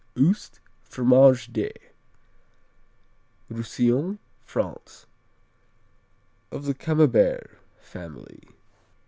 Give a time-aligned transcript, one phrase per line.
[0.17, 1.71] Oust, Fromage de
[3.51, 5.05] Roussillon, France
[6.49, 8.41] Of the Camembert family.